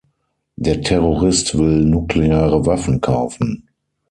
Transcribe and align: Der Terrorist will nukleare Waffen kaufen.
Der 0.55 0.81
Terrorist 0.81 1.59
will 1.59 1.85
nukleare 1.85 2.65
Waffen 2.65 3.01
kaufen. 3.01 3.67